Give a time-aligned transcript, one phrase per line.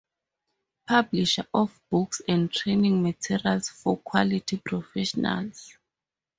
[0.87, 5.77] Publisher of books and training materials for quality professionals.